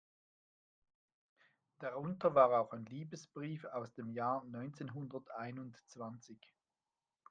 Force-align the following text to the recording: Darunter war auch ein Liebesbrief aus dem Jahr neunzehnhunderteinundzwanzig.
Darunter 1.77 2.33
war 2.33 2.59
auch 2.59 2.71
ein 2.73 2.85
Liebesbrief 2.87 3.65
aus 3.65 3.93
dem 3.93 4.09
Jahr 4.09 4.43
neunzehnhunderteinundzwanzig. 4.45 6.39